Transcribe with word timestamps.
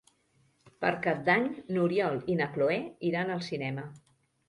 Per 0.85 0.91
Cap 1.03 1.21
d'Any 1.27 1.45
n'Oriol 1.77 2.19
i 2.37 2.41
na 2.43 2.51
Cloè 2.59 2.81
iran 3.13 3.35
al 3.39 3.49
cinema. 3.53 3.91